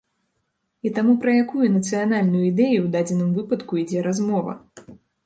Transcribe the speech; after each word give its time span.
І 0.89 0.91
таму 0.95 1.13
пра 1.25 1.35
якую 1.43 1.67
нацыянальную 1.75 2.41
ідэю 2.51 2.79
ў 2.79 2.87
дадзеным 2.97 3.29
выпадку 3.37 3.79
ідзе 3.83 3.99
размова? 4.09 4.57